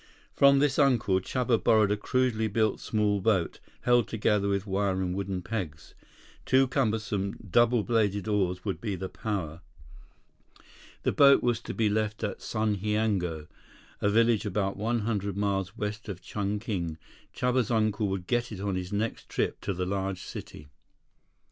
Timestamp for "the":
11.03-11.11, 19.71-19.85